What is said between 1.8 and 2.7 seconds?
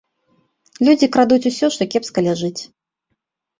кепска ляжыць.